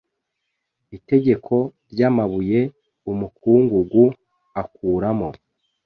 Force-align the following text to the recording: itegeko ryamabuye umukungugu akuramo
itegeko 0.97 1.55
ryamabuye 1.91 2.61
umukungugu 3.11 4.03
akuramo 4.61 5.29